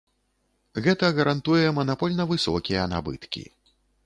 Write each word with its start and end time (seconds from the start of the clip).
Гэта 0.87 1.09
гарантуе 1.19 1.67
манапольна 1.81 2.27
высокія 2.33 2.89
набыткі. 2.97 3.47